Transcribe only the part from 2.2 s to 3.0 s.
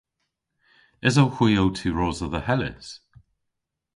dhe Hellys?